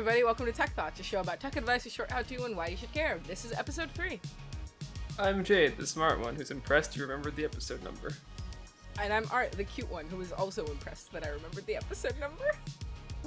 [0.00, 0.24] everybody.
[0.24, 2.68] Welcome to Tech Thoughts, a show about tech advice, a short how to, and why
[2.68, 3.20] you should care.
[3.26, 4.18] This is episode three.
[5.18, 8.12] I'm Jade, the smart one who's impressed you remembered the episode number.
[8.98, 12.18] And I'm Art, the cute one, who was also impressed that I remembered the episode
[12.18, 12.50] number.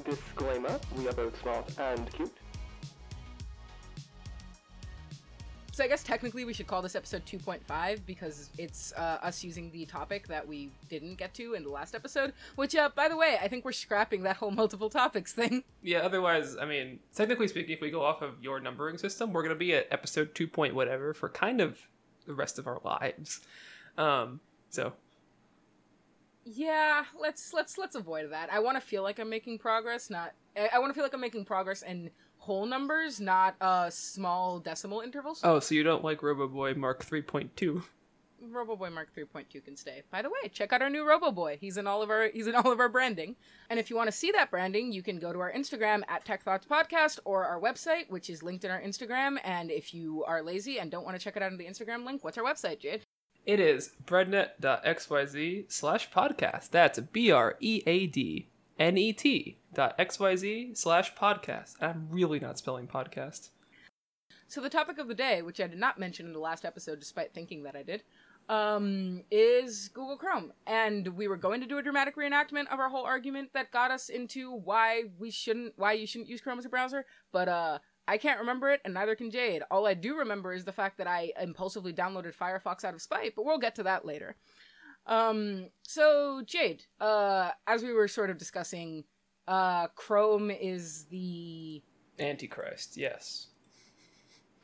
[0.03, 2.35] Disclaimer, we are both smart and cute.
[5.73, 9.71] So I guess technically we should call this episode 2.5 because it's uh, us using
[9.71, 12.31] the topic that we didn't get to in the last episode.
[12.55, 15.63] Which, uh, by the way, I think we're scrapping that whole multiple topics thing.
[15.81, 19.41] Yeah, otherwise, I mean, technically speaking, if we go off of your numbering system, we're
[19.41, 21.79] going to be at episode 2 point whatever for kind of
[22.27, 23.41] the rest of our lives.
[23.97, 24.93] Um, so
[26.45, 28.53] Yeah, let's let's let's avoid that.
[28.53, 31.13] I want to feel like I'm making progress, not I, I want to feel like
[31.13, 32.11] I'm making progress in
[32.43, 35.39] whole numbers, not uh small decimal intervals.
[35.43, 37.83] Oh, so you don't like RoboBoy Mark 3.2?
[38.51, 40.03] RoboBoy Mark 3.2 can stay.
[40.11, 41.59] By the way, check out our new RoboBoy.
[41.59, 43.37] He's in all of our he's in all of our branding.
[43.69, 46.25] And if you want to see that branding, you can go to our Instagram at
[46.25, 49.37] Tech Thoughts Podcast or our website, which is linked in our Instagram.
[49.43, 52.05] And if you are lazy and don't want to check it out on the Instagram
[52.05, 53.03] link, what's our website, Jade?
[53.45, 56.71] It is breadnet.xyz slash podcast.
[56.71, 61.75] That's B R E A D N E T dot XYZ slash podcast.
[61.81, 63.49] I'm really not spelling podcast.
[64.47, 66.99] So the topic of the day, which I did not mention in the last episode,
[66.99, 68.03] despite thinking that I did,
[68.49, 70.53] um, is Google Chrome.
[70.67, 73.91] And we were going to do a dramatic reenactment of our whole argument that got
[73.91, 77.05] us into why we shouldn't, why you shouldn't use Chrome as a browser.
[77.31, 79.63] But uh, I can't remember it, and neither can Jade.
[79.71, 83.35] All I do remember is the fact that I impulsively downloaded Firefox out of spite.
[83.35, 84.35] But we'll get to that later.
[85.05, 89.03] Um, so Jade, uh, as we were sort of discussing,
[89.47, 91.81] uh, Chrome is the
[92.19, 93.47] Antichrist, yes.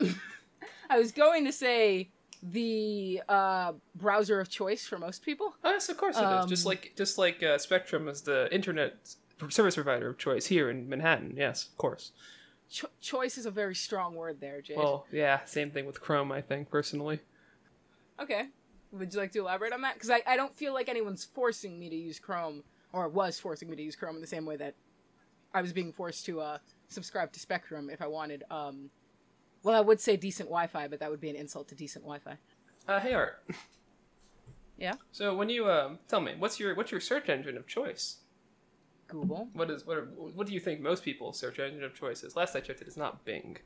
[0.90, 2.10] I was going to say
[2.42, 5.54] the uh, browser of choice for most people.
[5.62, 6.46] Oh, yes, of course it is.
[6.46, 9.14] Just Um, like just like uh, Spectrum is the internet
[9.50, 11.34] service provider of choice here in Manhattan.
[11.36, 12.12] Yes, of course.
[12.70, 14.78] Cho- choice is a very strong word there, Jade.
[14.78, 16.32] Well, yeah, same thing with Chrome.
[16.32, 17.20] I think personally.
[18.18, 18.46] okay.
[18.92, 19.94] Would you like to elaborate on that?
[19.94, 23.70] Because I, I don't feel like anyone's forcing me to use Chrome, or was forcing
[23.70, 24.74] me to use Chrome in the same way that
[25.54, 26.58] I was being forced to uh,
[26.88, 28.44] subscribe to Spectrum if I wanted.
[28.50, 28.90] Um,
[29.62, 32.36] well, I would say decent Wi-Fi, but that would be an insult to decent Wi-Fi.
[32.88, 33.42] Uh, hey Art.
[34.78, 38.16] Yeah, So when you um, tell me what's your what's your search engine of choice?
[39.08, 39.50] Google.
[39.52, 42.34] What is what are, what do you think most people's search engine of choice is?
[42.34, 43.58] Last I checked, it is not Bing.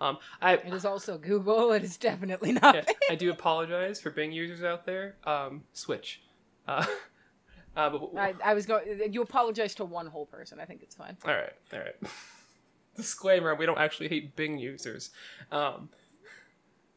[0.00, 1.72] Um, I It is also Google.
[1.72, 2.74] It is definitely not.
[2.74, 5.16] yeah, I do apologize for Bing users out there.
[5.24, 6.22] Um, switch.
[6.66, 6.84] Uh,
[7.76, 9.12] uh, but I, I was going.
[9.12, 10.60] You apologize to one whole person.
[10.60, 11.16] I think it's fine.
[11.24, 11.96] All right, all right.
[12.96, 15.10] Disclaimer: We don't actually hate Bing users.
[15.50, 15.88] Um,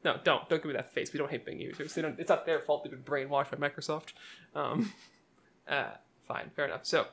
[0.03, 1.13] no, don't don't give me that face.
[1.13, 1.93] We don't hate Bing users.
[1.93, 2.19] They don't.
[2.19, 2.83] It's not their fault.
[2.83, 4.13] They've been brainwashed by Microsoft.
[4.55, 4.93] Um,
[5.67, 5.91] uh,
[6.27, 6.85] fine, fair enough.
[6.85, 7.05] So,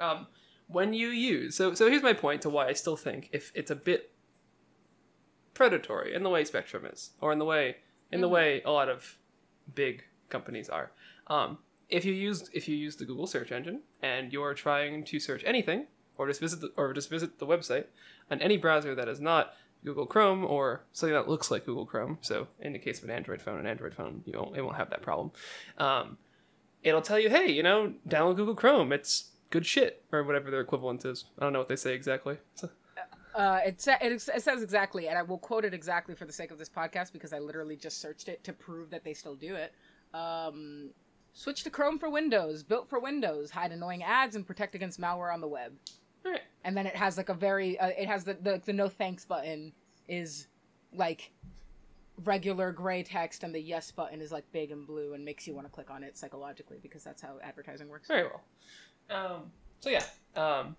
[0.00, 0.26] um,
[0.68, 3.70] when you use so so here's my point to why I still think if it's
[3.70, 4.10] a bit
[5.56, 7.76] predatory in the way Spectrum is, or in the way
[8.12, 9.18] in the way a lot of
[9.74, 10.92] big companies are.
[11.26, 11.58] Um,
[11.88, 15.42] if you use if you use the Google search engine and you're trying to search
[15.44, 15.86] anything,
[16.18, 17.86] or just visit the, or just visit the website
[18.30, 22.18] on any browser that is not Google Chrome or something that looks like Google Chrome.
[22.20, 24.76] So in the case of an Android phone, an Android phone, you won't it won't
[24.76, 25.32] have that problem.
[25.78, 26.18] Um,
[26.82, 28.92] it'll tell you, hey, you know, download Google Chrome.
[28.92, 31.24] It's good shit, or whatever their equivalent is.
[31.38, 32.38] I don't know what they say exactly.
[33.36, 36.32] Uh, it, sa- it, it says exactly, and I will quote it exactly for the
[36.32, 39.34] sake of this podcast because I literally just searched it to prove that they still
[39.34, 39.74] do it.
[40.14, 40.90] Um,
[41.34, 45.32] switch to Chrome for Windows, built for Windows, hide annoying ads, and protect against malware
[45.34, 45.74] on the web.
[46.24, 46.40] right.
[46.64, 49.26] And then it has like a very, uh, it has the, the the no thanks
[49.26, 49.72] button
[50.08, 50.46] is
[50.94, 51.30] like
[52.24, 55.54] regular gray text, and the yes button is like big and blue and makes you
[55.54, 58.08] want to click on it psychologically because that's how advertising works.
[58.08, 58.42] Very well.
[59.10, 60.04] Um, so yeah,
[60.34, 60.74] um,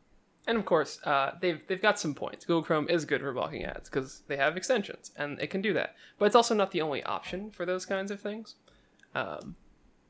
[0.48, 2.46] and of course, uh, they've they've got some points.
[2.46, 5.74] Google Chrome is good for blocking ads because they have extensions and it can do
[5.74, 5.96] that.
[6.18, 8.56] But it's also not the only option for those kinds of things.
[9.14, 9.58] Um,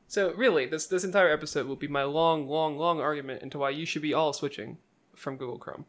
[0.07, 3.71] so really, this this entire episode will be my long, long, long argument into why
[3.71, 4.77] you should be all switching
[5.15, 5.85] from Google Chrome.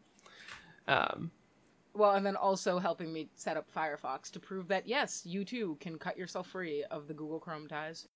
[0.89, 1.31] Um,
[1.95, 5.77] Well, and then also helping me set up Firefox to prove that yes, you too
[5.81, 8.09] can cut yourself free of the Google Chrome ties.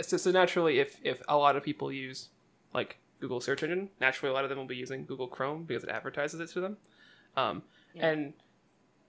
[0.00, 2.30] so, so naturally, if if a lot of people use
[2.74, 5.84] like Google search engine, naturally a lot of them will be using Google Chrome because
[5.84, 6.76] it advertises it to them.
[7.36, 7.62] Um,
[7.94, 8.08] Yeah.
[8.08, 8.34] And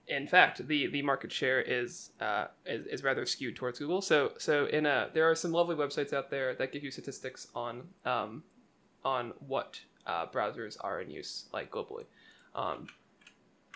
[0.07, 4.01] in fact, the the market share is, uh, is is rather skewed towards Google.
[4.01, 7.47] So so in a there are some lovely websites out there that give you statistics
[7.53, 8.43] on um,
[9.03, 12.05] on what uh, browsers are in use like globally.
[12.55, 12.87] Um,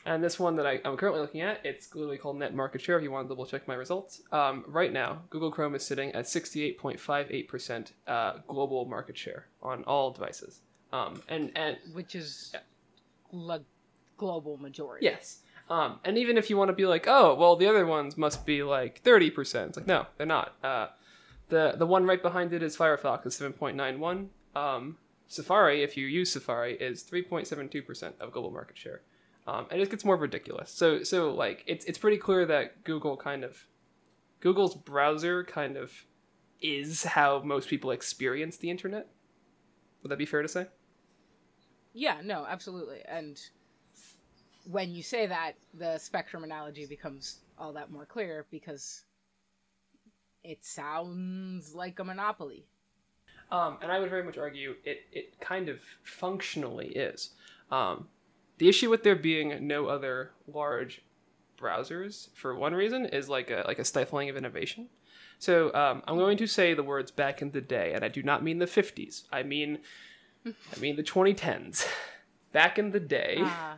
[0.06, 2.98] and this one that I, I'm currently looking at, it's literally called Net Market Share.
[2.98, 6.12] If you want to double check my results, um, right now Google Chrome is sitting
[6.14, 10.62] at 68.58% uh, global market share on all devices.
[10.94, 12.54] Um, and and which is
[13.34, 13.64] gl-
[14.18, 15.06] global majority.
[15.06, 15.40] Yes.
[15.70, 18.46] Um, and even if you want to be like, oh, well, the other ones must
[18.46, 19.68] be like 30%.
[19.68, 20.56] It's like, no, they're not.
[20.62, 20.88] Uh,
[21.48, 24.28] the, the one right behind it is Firefox is 7.91.
[24.54, 24.98] Um,
[25.30, 29.02] Safari, if you use Safari, is 3.72% of global market share.
[29.48, 30.72] Um, and it gets more ridiculous.
[30.72, 33.66] So, so like, it's, it's pretty clear that Google kind of,
[34.40, 36.06] Google's browser kind of
[36.62, 39.08] is how most people experience the internet.
[40.02, 40.68] Would that be fair to say?
[41.94, 43.02] Yeah, no, absolutely.
[43.08, 43.40] And
[44.66, 49.04] when you say that, the spectrum analogy becomes all that more clear because
[50.44, 52.66] it sounds like a monopoly.
[53.52, 57.32] Um, and I would very much argue it, it kind of functionally is.
[57.70, 58.08] Um,
[58.62, 61.02] the issue with there being no other large
[61.60, 64.88] browsers, for one reason, is like a like a stifling of innovation.
[65.40, 68.22] So um, I'm going to say the words back in the day, and I do
[68.22, 69.24] not mean the 50s.
[69.32, 69.80] I mean,
[70.46, 71.88] I mean the 2010s.
[72.52, 73.78] Back in the day, Ah,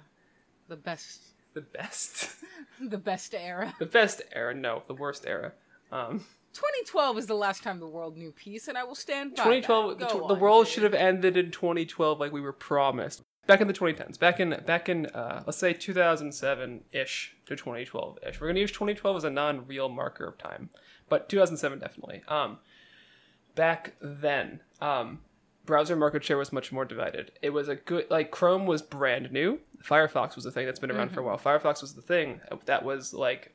[0.67, 2.35] the best, the best,
[2.81, 3.73] the best era.
[3.79, 4.53] the best era.
[4.53, 5.53] No, the worst era.
[5.93, 9.43] Um, 2012 is the last time the world knew peace, and I will stand by
[9.61, 10.09] 2012 that.
[10.09, 13.73] the, the world should have ended in 2012 like we were promised back in the
[13.73, 18.71] 2010s back in back in uh, let's say 2007-ish to 2012-ish we're going to use
[18.71, 20.69] 2012 as a non-real marker of time
[21.09, 22.23] but 2007 definitely.
[22.27, 22.59] Um
[23.55, 25.19] back then um
[25.65, 27.31] browser market share was much more divided.
[27.41, 29.59] It was a good like chrome was brand new.
[29.83, 31.37] Firefox was the thing that's been around for a while.
[31.37, 33.53] Firefox was the thing that was like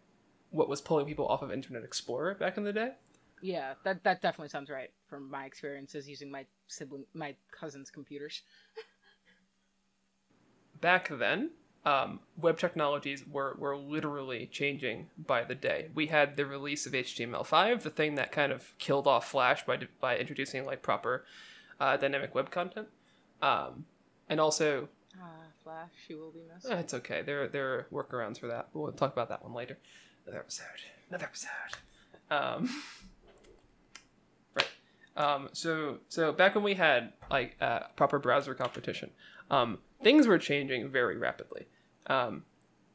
[0.51, 2.93] what was pulling people off of internet explorer back in the day.
[3.41, 8.43] Yeah, that that definitely sounds right from my experiences using my sibling, my cousin's computers.
[10.81, 11.51] back then,
[11.85, 15.89] um, web technologies were, were literally changing by the day.
[15.95, 19.79] We had the release of HTML5, the thing that kind of killed off Flash by,
[20.01, 21.25] by introducing like proper
[21.81, 22.89] uh, dynamic web content.
[23.41, 23.87] Um,
[24.29, 24.89] and also,
[25.21, 25.27] Ah,
[25.65, 26.71] Flash, you will be missed.
[26.71, 27.23] eh, it's okay.
[27.23, 28.69] There, there are workarounds for that.
[28.75, 29.79] We'll talk about that one later.
[30.27, 30.67] Another episode.
[31.09, 31.49] Another episode.
[32.31, 32.69] Um,
[34.55, 34.69] right.
[35.17, 39.11] Um, so, so back when we had like uh, proper browser competition,
[39.51, 41.67] um, things were changing very rapidly.
[42.07, 42.45] Um,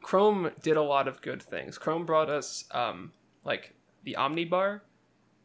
[0.01, 1.77] Chrome did a lot of good things.
[1.77, 3.13] Chrome brought us um,
[3.44, 3.73] like
[4.03, 4.81] the Omnibar.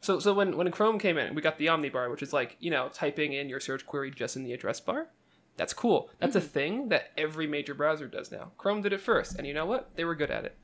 [0.01, 2.71] So, so when when Chrome came in, we got the Omnibar, which is like you
[2.71, 5.09] know typing in your search query just in the address bar.
[5.57, 6.09] That's cool.
[6.21, 8.53] That's a thing that every major browser does now.
[8.59, 9.91] Chrome did it first, and you know what?
[9.97, 10.57] They were good at it.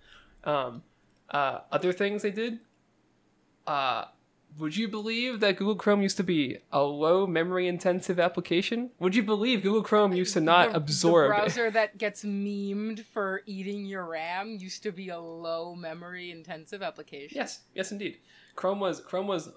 [0.45, 0.85] Um,
[1.31, 2.61] uh, other things they did.
[3.67, 4.05] Uh,
[4.59, 8.91] would you believe that Google Chrome used to be a low memory intensive application?
[8.99, 11.31] Would you believe Google Chrome used to not the, absorb?
[11.31, 16.31] The browser that gets memed for eating your RAM used to be a low memory
[16.31, 17.37] intensive application.
[17.37, 18.19] Yes, yes, indeed.
[18.55, 19.51] Chrome was Chrome was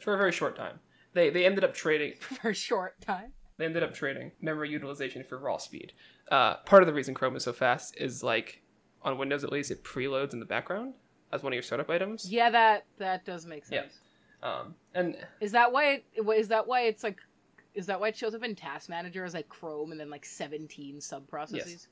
[0.00, 0.80] for a very short time.
[1.14, 3.32] They they ended up trading For a short time.
[3.56, 5.92] they ended up trading memory utilization for raw speed.
[6.30, 8.62] Uh, part of the reason Chrome is so fast is like
[9.02, 10.94] on Windows at least it preloads in the background
[11.32, 12.30] as one of your startup items.
[12.30, 13.84] Yeah, that that does make Yeah.
[14.46, 16.04] Um, and Is that why it
[16.36, 17.20] is that why it's like
[17.74, 20.24] is that why it shows up in Task Manager as like Chrome and then like
[20.24, 21.88] 17 sub processes?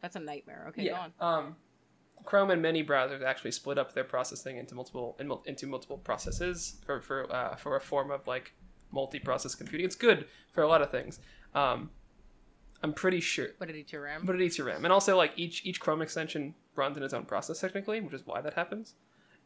[0.00, 0.66] That's a nightmare.
[0.70, 1.12] Okay, go on.
[1.20, 1.56] um,
[2.24, 6.76] Chrome and many browsers actually split up their processing into multiple in, into multiple processes
[6.84, 8.54] for for uh, for a form of like
[8.90, 9.84] multi-process computing.
[9.84, 11.20] It's good for a lot of things.
[11.54, 11.90] Um,
[12.82, 13.48] I'm pretty sure.
[13.58, 14.22] But it eats your RAM.
[14.24, 14.84] but it eats your RAM.
[14.84, 18.26] And also, like each each Chrome extension runs in its own process technically, which is
[18.26, 18.94] why that happens.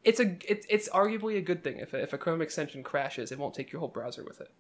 [0.05, 3.31] It's a it, it's arguably a good thing if a, if a Chrome extension crashes,
[3.31, 4.51] it won't take your whole browser with it.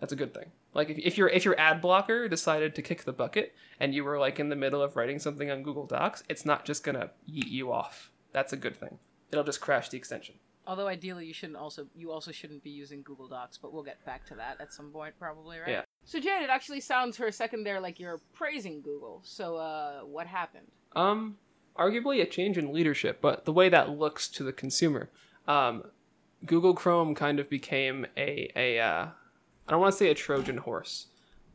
[0.00, 0.52] That's a good thing.
[0.74, 4.04] Like if, if your if your ad blocker decided to kick the bucket and you
[4.04, 7.10] were like in the middle of writing something on Google Docs, it's not just gonna
[7.28, 8.10] yeet you off.
[8.32, 8.98] That's a good thing.
[9.32, 10.36] It'll just crash the extension.
[10.66, 14.04] Although ideally you shouldn't also you also shouldn't be using Google Docs, but we'll get
[14.04, 15.70] back to that at some point probably, right?
[15.70, 15.82] Yeah.
[16.04, 19.22] So Jade, it actually sounds for a second there like you're praising Google.
[19.24, 20.68] So uh what happened?
[20.94, 21.38] Um,
[21.78, 25.10] arguably a change in leadership, but the way that looks to the consumer.
[25.46, 25.84] Um,
[26.44, 29.06] Google Chrome kind of became a a uh,
[29.66, 31.06] I don't want to say a Trojan horse,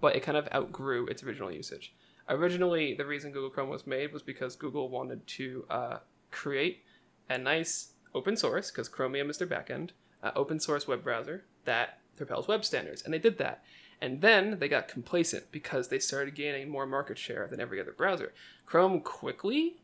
[0.01, 1.94] but it kind of outgrew its original usage.
[2.30, 5.98] Originally, the reason Google Chrome was made was because Google wanted to uh,
[6.32, 6.84] create
[7.30, 9.89] a nice open source, because Chromium is their backend,
[10.22, 13.63] uh, open source web browser that propels web standards, and they did that.
[14.01, 17.94] And then they got complacent because they started gaining more market share than every other
[17.94, 18.34] browser.
[18.65, 19.77] Chrome quickly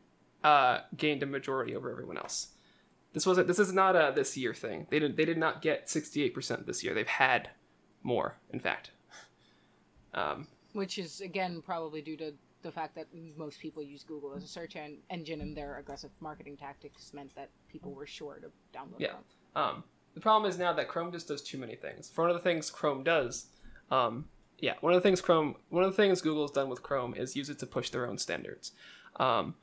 [0.44, 2.48] uh, gained a majority over everyone else.
[3.12, 3.48] This wasn't.
[3.48, 4.86] This is not a this year thing.
[4.90, 5.16] They did.
[5.16, 6.94] They did not get sixty eight percent this year.
[6.94, 7.50] They've had
[8.02, 8.90] more, in fact.
[10.12, 12.32] Um, Which is again probably due to
[12.62, 13.06] the fact that
[13.36, 17.34] most people use Google as a search en- engine and their aggressive marketing tactics meant
[17.36, 19.14] that people were sure to download Yeah.
[19.54, 22.08] Um, the problem is now that Chrome just does too many things.
[22.08, 23.46] For one of the things Chrome does,
[23.90, 24.26] um,
[24.58, 27.36] yeah, one of the things Chrome, one of the things Google's done with Chrome is
[27.36, 28.72] use it to push their own standards.
[29.16, 29.54] Um,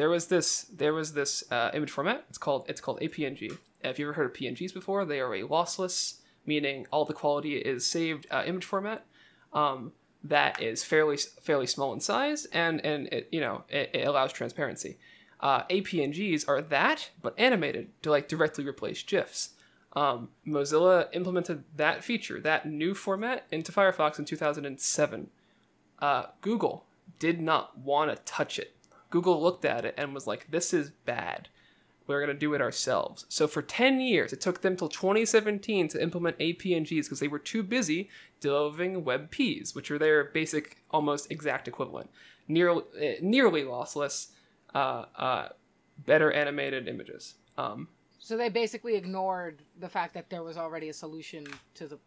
[0.00, 2.24] there was this, there was this uh, image format.
[2.30, 3.58] It's called, it's called APNG.
[3.84, 7.58] If you ever heard of PNGs before, they are a lossless, meaning all the quality
[7.58, 9.04] is saved uh, image format.
[9.52, 9.92] Um,
[10.24, 14.32] that is fairly fairly small in size, and and it, you know it, it allows
[14.32, 14.96] transparency.
[15.38, 19.50] Uh, APNGs are that, but animated to like directly replace GIFs.
[19.92, 25.28] Um, Mozilla implemented that feature, that new format, into Firefox in 2007.
[25.98, 26.86] Uh, Google
[27.18, 28.74] did not want to touch it.
[29.10, 31.48] Google looked at it and was like, "This is bad.
[32.06, 36.02] We're gonna do it ourselves." So for 10 years, it took them till 2017 to
[36.02, 38.08] implement APNGs because they were too busy
[38.40, 42.10] delivering WebPs, which are their basic, almost exact equivalent,
[42.48, 42.84] nearly
[43.20, 44.28] nearly lossless,
[44.74, 45.48] uh, uh,
[45.98, 47.34] better animated images.
[47.58, 47.88] Um,
[48.18, 51.98] So they basically ignored the fact that there was already a solution to the.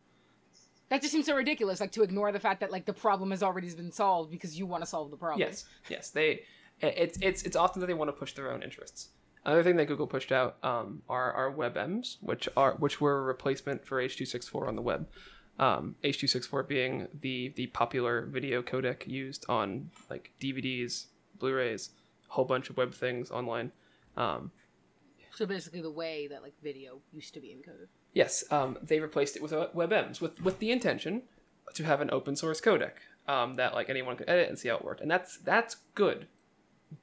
[0.90, 3.42] That just seems so ridiculous, like to ignore the fact that like the problem has
[3.42, 5.40] already been solved because you want to solve the problem.
[5.40, 6.44] Yes, yes, they.
[6.88, 9.10] It's it's it's often that they want to push their own interests.
[9.46, 13.24] Another thing that Google pushed out um, are are WebMs, which are which were a
[13.24, 15.08] replacement for H.264 on the web.
[15.60, 21.08] Um, H.264 being the the popular video codec used on like DVDs,
[21.40, 21.90] Blu-rays,
[22.30, 23.72] a whole bunch of web things online.
[24.18, 24.52] Um,
[25.36, 27.88] So basically, the way that like video used to be encoded.
[28.14, 31.24] Yes, um, they replaced it with uh, WebMs with with the intention
[31.74, 32.94] to have an open source codec
[33.28, 36.28] um, that like anyone could edit and see how it worked, and that's that's good.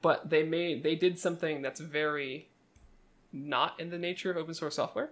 [0.01, 2.49] But they made they did something that's very
[3.33, 5.11] not in the nature of open source software.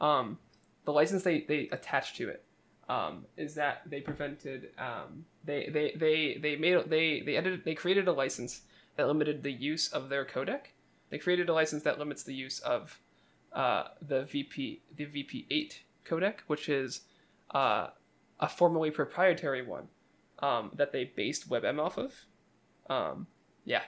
[0.00, 0.38] Um,
[0.84, 2.44] the license they they attached to it
[2.88, 7.74] um, is that they prevented um, they, they they they made they they edited they
[7.74, 8.62] created a license
[8.96, 10.72] that limited the use of their codec.
[11.10, 12.98] They created a license that limits the use of
[13.52, 17.02] uh, the VP the VP8 codec, which is
[17.54, 17.88] uh,
[18.38, 19.88] a formerly proprietary one
[20.40, 22.26] um, that they based WebM off of.
[22.88, 23.28] Um,
[23.64, 23.82] yeah,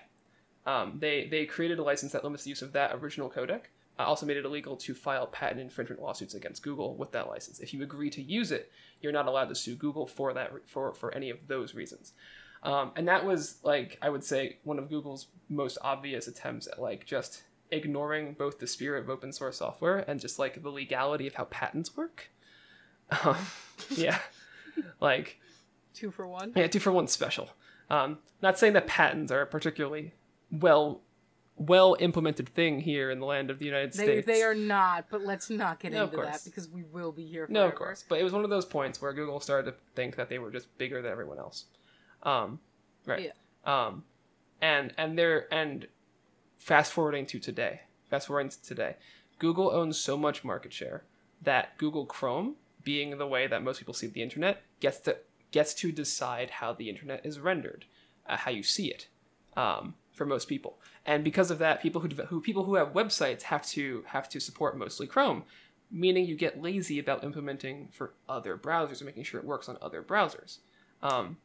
[0.67, 3.63] um, they they created a license that limits the use of that original codec.
[3.99, 7.61] Uh, also made it illegal to file patent infringement lawsuits against Google with that license.
[7.61, 10.95] If you agree to use it, you're not allowed to sue Google for that for
[10.95, 12.13] for any of those reasons.
[12.63, 16.81] Um, and that was like I would say one of Google's most obvious attempts at
[16.81, 21.27] like just ignoring both the spirit of open source software and just like the legality
[21.27, 22.31] of how patents work.
[23.25, 23.37] Um,
[23.91, 24.21] yeah,
[25.01, 25.39] like
[25.95, 26.53] Two for one.
[26.57, 27.51] yeah, two for one special.
[27.91, 30.15] Um, not saying that patents are particularly
[30.53, 31.01] well
[31.57, 34.27] well implemented thing here in the land of the United They, States.
[34.27, 37.47] they are not, but let's not get No, into that because we will be here.
[37.49, 38.05] No, of course.
[38.09, 40.51] But it was one of those points where Google started to think that they were
[40.51, 41.67] just bigger than everyone else.
[42.23, 42.61] Um,
[43.07, 43.33] right.
[43.65, 44.05] Um,
[44.61, 45.87] and and they're and
[46.57, 47.83] fast forwarding to today.
[48.09, 48.97] Fast forwarding to today,
[49.39, 51.05] Google owns so much market share
[51.43, 55.19] that Google Chrome, being the way that most people see the internet, gets to
[55.51, 57.85] gets to decide how the internet is rendered,
[58.27, 59.09] uh, how you see it,
[59.57, 60.79] um, for most people.
[61.05, 64.41] And because of that, people who, who people who have websites have to have to
[64.41, 65.45] support mostly Chrome,
[65.91, 69.79] meaning you get lazy about implementing for other browsers and making sure it works on
[69.81, 70.59] other browsers.
[71.03, 71.39] Um,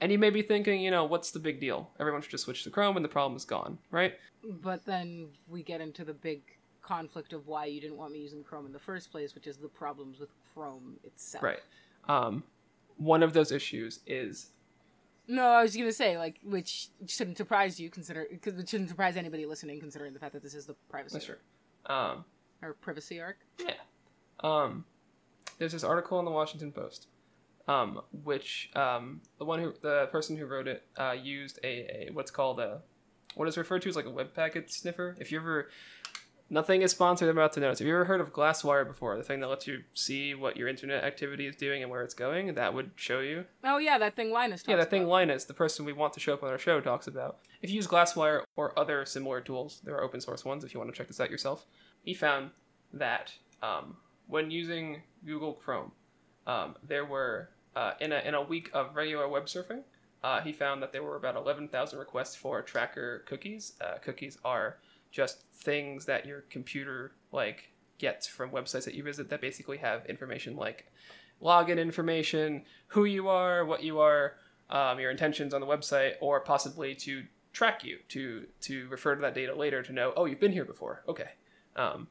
[0.00, 1.90] and you may be thinking, you know, what's the big deal?
[1.98, 4.14] Everyone should just switch to Chrome and the problem is gone, right?
[4.44, 6.42] But then we get into the big
[6.82, 9.56] conflict of why you didn't want me using Chrome in the first place, which is
[9.56, 11.42] the problems with Chrome itself.
[11.42, 11.58] Right.
[12.08, 12.44] Um,
[12.96, 14.50] one of those issues is
[15.28, 19.16] No, I was gonna say like, which shouldn't surprise you, consider because it shouldn't surprise
[19.16, 21.36] anybody listening, considering the fact that this is the privacy that's true.
[21.86, 22.24] Um,
[22.62, 23.36] or privacy arc.
[23.58, 23.74] yeah.
[24.40, 24.84] Um,
[25.58, 27.08] there's this article in the Washington Post,
[27.66, 32.10] um, which um, the one who the person who wrote it uh, used a, a
[32.12, 32.80] what's called a
[33.34, 35.14] what is referred to as like a web packet sniffer.
[35.20, 35.68] If you ever
[36.50, 37.28] Nothing is sponsored.
[37.28, 37.78] I'm about to notice.
[37.80, 39.18] Have you ever heard of Glasswire before?
[39.18, 42.14] The thing that lets you see what your internet activity is doing and where it's
[42.14, 42.54] going.
[42.54, 43.44] That would show you.
[43.62, 44.64] Oh yeah, that thing Linus.
[44.66, 45.12] Yeah, that thing about.
[45.12, 47.38] Linus, the person we want to show up on our show, talks about.
[47.60, 50.80] If you use Glasswire or other similar tools, there are open source ones if you
[50.80, 51.66] want to check this out yourself.
[52.02, 52.50] He found
[52.94, 55.92] that um, when using Google Chrome,
[56.46, 59.82] um, there were uh, in a in a week of regular web surfing,
[60.24, 63.74] uh, he found that there were about eleven thousand requests for tracker cookies.
[63.82, 64.78] Uh, cookies are
[65.10, 70.06] just things that your computer like gets from websites that you visit that basically have
[70.06, 70.90] information like
[71.42, 74.34] login information, who you are, what you are,
[74.70, 79.20] um, your intentions on the website, or possibly to track you to to refer to
[79.20, 81.02] that data later to know, oh, you've been here before.
[81.08, 81.30] Okay.
[81.76, 82.08] Um,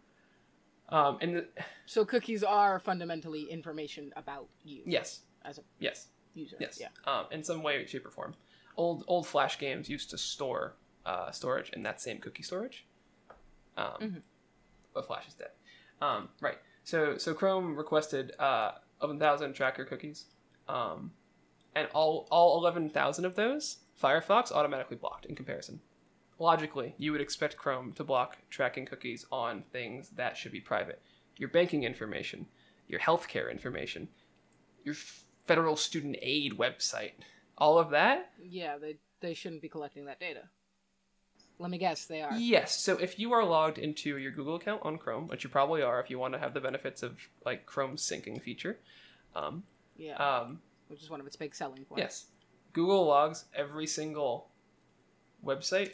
[0.89, 1.47] um, and the,
[1.85, 6.57] So cookies are fundamentally information about you yes, as a yes, user.
[6.59, 6.79] yes.
[6.81, 6.87] Yeah.
[7.05, 8.35] Um, in some way, shape, or form.
[8.75, 10.75] Old old Flash games used to store
[11.07, 12.85] uh, storage in that same cookie storage.
[13.77, 14.21] Um, Mhm.
[14.93, 15.51] But Flash is dead.
[16.01, 16.57] Um, right.
[16.83, 18.71] So so Chrome requested uh,
[19.01, 20.25] 11,000 tracker cookies,
[20.67, 21.11] um,
[21.75, 25.81] and all all eleven thousand of those, Firefox automatically blocked in comparison.
[26.39, 31.01] Logically, you would expect Chrome to block tracking cookies on things that should be private.
[31.37, 32.47] Your banking information,
[32.87, 34.09] your healthcare information,
[34.83, 34.95] your
[35.45, 37.13] federal student aid website,
[37.57, 38.31] all of that.
[38.41, 40.49] Yeah, they they shouldn't be collecting that data.
[41.59, 42.33] Let me guess, they are.
[42.37, 42.79] Yes.
[42.79, 45.99] So if you are logged into your Google account on Chrome, which you probably are
[45.99, 48.77] if you want to have the benefits of like Chrome's syncing feature,
[49.35, 49.63] um,
[49.97, 51.99] Yeah, um, which is one of its big selling points.
[52.01, 52.25] yes,
[52.73, 54.49] Google logs every single
[55.43, 55.93] website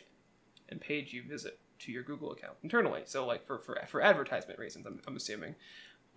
[0.69, 3.03] and page you visit to your Google account internally.
[3.05, 5.55] So like for for, for advertisement reasons, I'm, I'm assuming,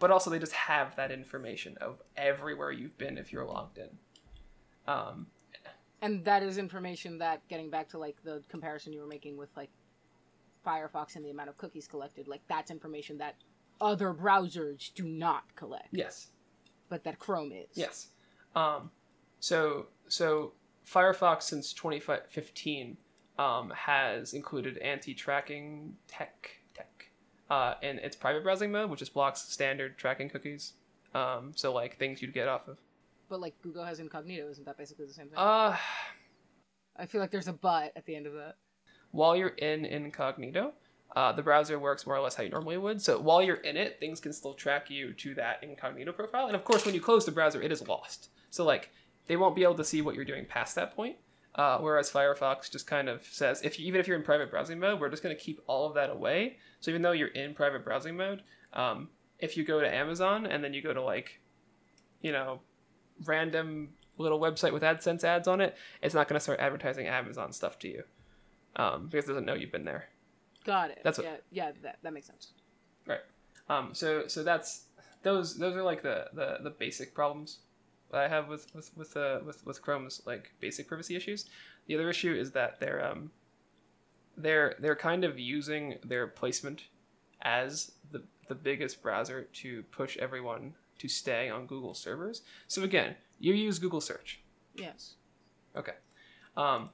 [0.01, 3.91] but also they just have that information of everywhere you've been if you're logged in.
[4.89, 5.27] Um,
[6.07, 9.49] And that is information that, getting back to like the comparison you were making with
[9.57, 9.71] like
[10.65, 13.35] Firefox and the amount of cookies collected, like that's information that
[13.81, 16.29] other browsers do not collect, yes.
[16.89, 17.67] but that Chrome is.
[17.75, 18.11] Yes.
[18.55, 18.93] Um,
[19.41, 20.53] so so
[20.89, 22.97] Firefox since 2015
[23.37, 27.11] um, has included anti-tracking tech tech
[27.51, 30.75] uh, in its private browsing mode, which just blocks standard tracking cookies.
[31.17, 32.79] Um, so like things you'd get off of.
[33.29, 35.39] But like Google has incognito, isn't that basically the same thing?
[35.39, 35.77] Uh,
[36.97, 38.57] I feel like there's a but at the end of that.
[39.11, 40.73] while you're in incognito,
[41.15, 43.01] uh, the browser works more or less how you normally would.
[43.01, 46.47] So while you're in it, things can still track you to that incognito profile.
[46.47, 48.29] And of course, when you close the browser, it is lost.
[48.51, 48.91] So like
[49.27, 51.17] they won't be able to see what you're doing past that point.
[51.55, 54.79] Uh, whereas Firefox just kind of says, if you, even if you're in private browsing
[54.79, 56.59] mode, we're just going to keep all of that away.
[56.81, 58.43] So even though you're in private browsing mode,
[58.75, 61.41] um, if you go to Amazon and then you go to like,
[62.21, 62.61] you know,
[63.25, 67.53] random little website with AdSense ads on it, it's not going to start advertising Amazon
[67.53, 68.03] stuff to you
[68.77, 70.09] um, because it doesn't know you've been there.
[70.65, 71.01] Got it.
[71.05, 72.53] That's what- yeah, yeah, that that makes sense.
[73.07, 73.21] Right.
[73.69, 74.85] Um, so so that's
[75.23, 77.59] those those are like the the, the basic problems
[78.11, 81.47] that I have with with with uh, with with Chrome's like basic privacy issues.
[81.87, 83.31] The other issue is that they're um
[84.37, 86.85] they're they're kind of using their placement
[87.43, 92.43] as the the biggest browser to push everyone to stay on Google servers.
[92.69, 94.41] So again, you use Google search.
[94.75, 95.15] Yes.
[95.77, 95.93] Okay.
[96.57, 96.91] Um,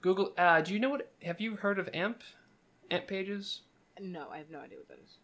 [0.00, 0.32] Google.
[0.36, 1.12] Uh, do you know what?
[1.22, 2.22] Have you heard of AMP?
[2.90, 3.62] AMP pages.
[4.00, 5.18] No, I have no idea what that is.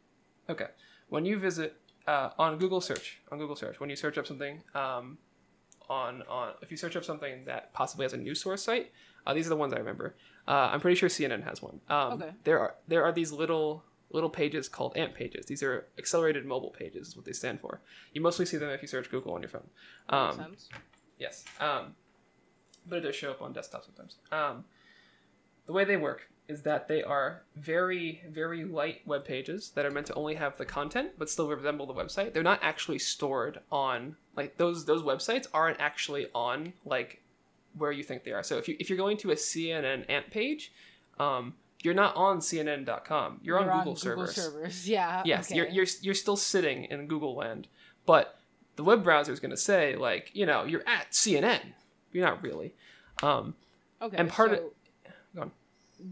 [0.48, 0.66] Okay.
[1.09, 4.62] When you visit uh, on Google search, on Google search, when you search up something,
[4.74, 5.18] um,
[5.88, 8.92] on on if you search up something that possibly has a news source site,
[9.27, 10.16] uh, these are the ones I remember.
[10.46, 11.81] Uh, I'm pretty sure CNN has one.
[11.88, 12.31] Um, Okay.
[12.44, 15.47] There are there are these little little pages called AMP pages.
[15.47, 17.81] These are accelerated mobile pages, is what they stand for.
[18.12, 19.68] You mostly see them if you search Google on your phone.
[20.11, 20.68] Makes Um, sense.
[21.18, 21.44] Yes.
[21.61, 21.94] Um,
[22.87, 24.16] but it does show up on desktop sometimes.
[24.33, 24.64] Um,
[25.66, 29.90] the way they work is that they are very, very light web pages that are
[29.90, 32.33] meant to only have the content but still resemble the website.
[32.33, 37.23] They're not actually stored on like those those websites aren't actually on like
[37.77, 38.42] where you think they are.
[38.42, 40.73] So if you if you're going to a CNN AMP page,
[41.21, 43.41] um, you're not on CNN.com.
[43.43, 44.35] You're, on Google servers.
[44.35, 44.88] servers.
[44.88, 45.23] Yeah.
[45.25, 45.57] Yes, okay.
[45.57, 47.69] you're you're you're still sitting in Google land,
[48.07, 48.38] but
[48.77, 51.61] the web browser is going to say like, you know, you're at CNN.
[52.12, 52.75] You're not really.
[53.23, 53.55] Um,
[54.01, 54.17] okay.
[54.17, 54.73] and part of- so
[55.35, 55.51] go on.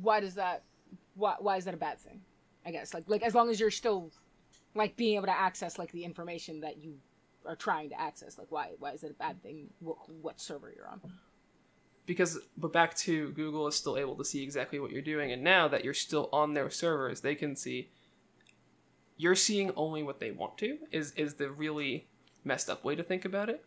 [0.03, 0.63] why does that?
[1.15, 2.21] Why why is that a bad thing?
[2.65, 4.11] I guess like like as long as you're still
[4.75, 6.97] like being able to access like the information that you
[7.47, 8.39] are trying to access.
[8.39, 9.69] Like why why is it a bad thing?
[9.81, 11.01] What, what server you're on?
[12.07, 15.42] Because but back to Google is still able to see exactly what you're doing, and
[15.42, 17.90] now that you're still on their servers, they can see.
[19.19, 20.79] You're seeing only what they want to.
[20.90, 22.07] Is is the really
[22.45, 23.64] messed up way to think about it?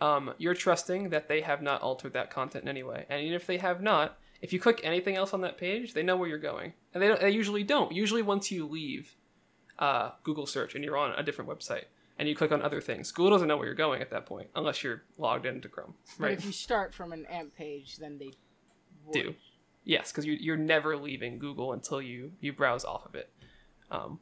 [0.00, 3.34] Um, you're trusting that they have not altered that content in any way, and even
[3.34, 6.28] if they have not, if you click anything else on that page, they know where
[6.28, 7.92] you're going, and they they usually don't.
[7.92, 9.16] Usually, once you leave
[9.78, 11.84] uh, Google search and you're on a different website
[12.18, 14.48] and you click on other things, Google doesn't know where you're going at that point
[14.54, 16.38] unless you're logged into Chrome, But right?
[16.38, 18.32] if you start from an AMP page, then they
[19.06, 19.12] would.
[19.12, 19.34] do.
[19.84, 23.30] Yes, because you're, you're never leaving Google until you, you browse off of it.
[23.90, 24.20] Um,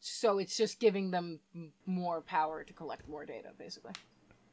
[0.00, 1.40] So it's just giving them
[1.86, 3.92] more power to collect more data, basically.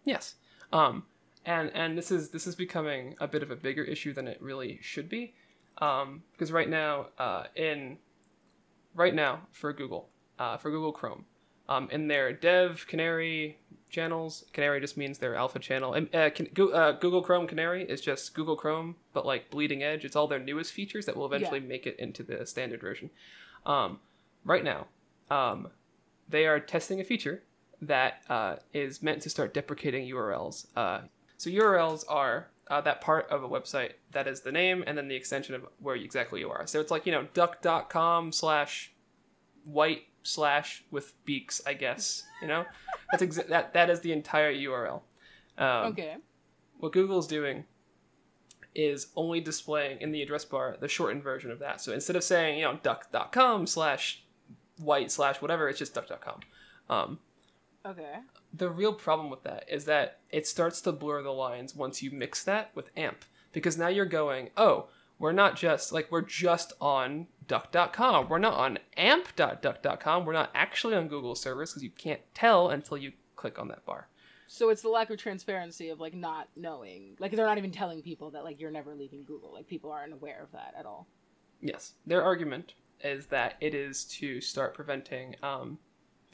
[0.05, 0.35] yes,
[0.71, 1.03] um,
[1.45, 4.39] and and this is this is becoming a bit of a bigger issue than it
[4.41, 5.33] really should be,
[5.79, 7.97] um, because right now uh, in
[8.93, 11.25] right now for Google uh, for Google Chrome
[11.71, 13.57] um, in their Dev Canary
[13.89, 18.01] channels, Canary just means their alpha channel, and uh, can, uh, Google Chrome Canary is
[18.01, 20.03] just Google Chrome, but like bleeding edge.
[20.03, 23.09] It's all their newest features that will eventually make it into the standard version.
[23.65, 23.99] Um,
[24.43, 24.87] right now,
[25.29, 25.69] um,
[26.27, 27.43] they are testing a feature
[27.81, 30.67] that uh, is meant to start deprecating URLs.
[30.75, 31.01] Uh,
[31.37, 35.07] so URLs are uh, that part of a website that is the name and then
[35.07, 36.67] the extension of where exactly you are.
[36.67, 38.91] So it's like you know duck.com slash
[39.63, 42.23] white slash with beaks, I guess.
[42.41, 42.65] You know,
[43.11, 45.01] that's exa- that that is the entire URL.
[45.57, 46.17] Um, Okay.
[46.79, 47.65] what Google's doing
[48.73, 51.81] is only displaying in the address bar the shortened version of that.
[51.81, 54.23] So instead of saying, you know, duck.com slash
[54.77, 56.39] white slash whatever, it's just duck.com.
[56.89, 57.19] Um,
[57.85, 58.19] Okay.
[58.53, 62.11] the real problem with that is that it starts to blur the lines once you
[62.11, 63.25] mix that with AMP.
[63.53, 64.87] Because now you're going, oh,
[65.21, 68.27] we're not just, like, we're just on duck.com.
[68.27, 70.25] We're not on amp.duck.com.
[70.25, 73.85] We're not actually on Google servers because you can't tell until you click on that
[73.85, 74.07] bar.
[74.47, 78.01] So it's the lack of transparency of like not knowing, like they're not even telling
[78.01, 79.53] people that like you're never leaving Google.
[79.53, 81.07] Like people aren't aware of that at all.
[81.61, 81.93] Yes.
[82.05, 85.77] Their argument is that it is to start preventing um,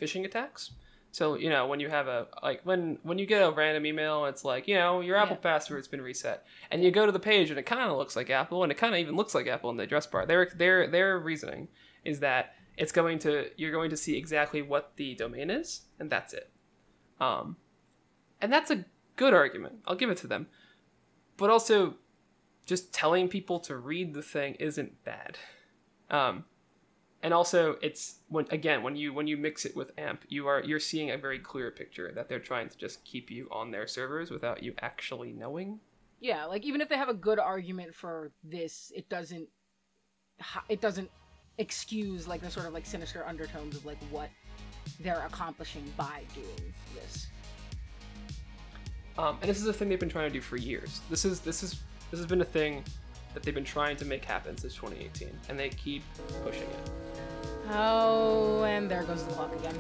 [0.02, 0.72] phishing attacks.
[1.18, 4.26] So, you know, when you have a like when when you get a random email,
[4.26, 5.52] it's like, you know, your Apple Yeah.
[5.52, 6.46] password's been reset.
[6.70, 8.78] And you go to the page and it kind of looks like Apple and it
[8.78, 10.28] kind of even looks like Apple in the address bar.
[10.28, 11.70] Their their their reasoning
[12.06, 16.08] is that it's going to you're going to see exactly what the domain is and
[16.12, 16.52] that's it.
[17.20, 17.58] Um
[18.40, 19.78] and that's a good argument.
[19.88, 20.46] I'll give it to them.
[21.36, 21.96] But also
[22.68, 25.40] just telling people to read the thing isn't bad.
[26.12, 26.46] Um,
[27.24, 30.64] and also it's when again when you when you mix it with amp you are
[30.64, 33.88] you're seeing a very clear picture that they're trying to just keep you on their
[33.88, 35.80] servers without you actually knowing.
[36.20, 39.48] Yeah, like even if they have a good argument for this, it doesn't
[40.70, 41.10] it doesn't
[41.58, 44.30] excuse like the sort of like sinister undertones of like what
[45.00, 47.28] they're accomplishing by doing this.
[49.18, 51.02] um, and this is a thing they've been trying to do for years.
[51.10, 52.84] This is this is this has been a thing
[53.34, 56.04] that they've been trying to make happen since 2018 and they keep
[56.44, 56.92] pushing it
[57.70, 59.78] Oh, and there goes the clock again.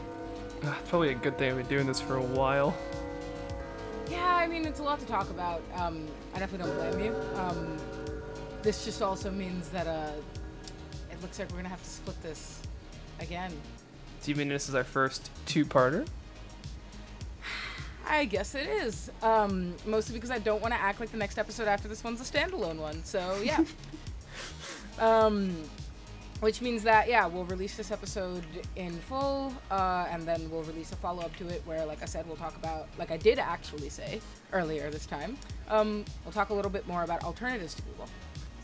[0.63, 2.75] Ah, it's probably a good thing we've been doing this for a while
[4.09, 5.61] Yeah, I mean it's a lot to talk about.
[5.75, 7.39] Um, I definitely don't blame you.
[7.39, 7.77] Um,
[8.63, 10.11] this just also means that uh,
[11.11, 12.61] it looks like we're gonna have to split this
[13.19, 13.53] again.
[14.23, 16.07] do you mean this is our first two-parter
[18.09, 19.11] I guess it is.
[19.21, 22.21] Um, mostly because I don't want to act like the next episode after this one's
[22.21, 23.03] a standalone one.
[23.03, 23.63] So yeah.
[24.99, 25.55] um,
[26.39, 28.43] which means that yeah, we'll release this episode
[28.75, 32.05] in full, uh, and then we'll release a follow up to it where, like I
[32.05, 34.21] said, we'll talk about, like I did actually say
[34.53, 35.37] earlier this time,
[35.69, 38.07] um, we'll talk a little bit more about alternatives to Google.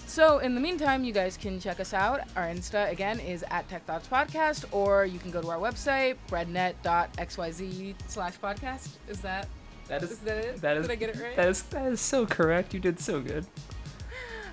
[0.06, 2.22] So in the meantime, you guys can check us out.
[2.36, 6.18] Our Insta again is at Tech Thoughts Podcast, or you can go to our website,
[6.30, 8.90] breadnet.xyz slash podcast.
[9.10, 9.48] Is that
[9.88, 10.62] that is is that it?
[10.62, 11.36] that is Did I get it right?
[11.36, 13.46] that is that is so correct you did so good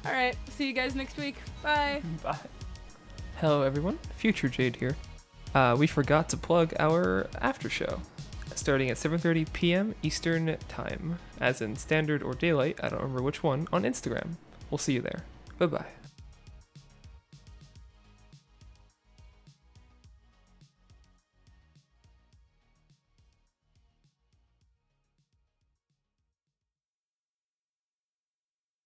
[0.05, 0.35] All right.
[0.49, 1.37] See you guys next week.
[1.63, 2.03] Bye.
[2.23, 2.39] Bye.
[3.41, 3.99] Hello, everyone.
[4.19, 4.99] Future Jade here.
[5.55, 8.03] Uh, we forgot to plug our after show,
[8.55, 9.95] starting at 7:30 p.m.
[10.03, 12.79] Eastern Time, as in standard or daylight.
[12.83, 14.35] I don't remember which one on Instagram.
[14.71, 15.25] We'll see you there.
[15.59, 15.87] Bye bye.